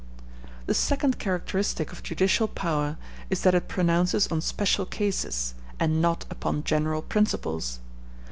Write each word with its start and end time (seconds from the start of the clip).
The 0.65 0.73
second 0.73 1.19
characteristic 1.19 1.91
of 1.91 2.01
judicial 2.01 2.47
power 2.47 2.97
is 3.29 3.41
that 3.43 3.53
it 3.53 3.67
pronounces 3.67 4.25
on 4.29 4.41
special 4.41 4.87
cases, 4.87 5.53
and 5.79 6.01
not 6.01 6.25
upon 6.31 6.63
general 6.63 7.03
principles. 7.03 7.77